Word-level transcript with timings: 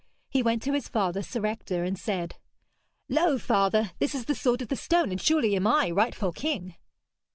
He 0.31 0.41
went 0.41 0.63
to 0.63 0.73
his 0.73 0.87
father, 0.87 1.21
Sir 1.21 1.45
Ector, 1.45 1.83
and 1.83 1.95
said: 1.95 2.37
'Lo, 3.07 3.37
father, 3.37 3.91
this 3.99 4.15
is 4.15 4.25
the 4.25 4.33
sword 4.33 4.63
of 4.63 4.69
the 4.69 4.75
stone, 4.75 5.11
and 5.11 5.21
surely 5.21 5.55
am 5.55 5.67
I 5.67 5.91
rightful 5.91 6.31
king.' 6.31 6.73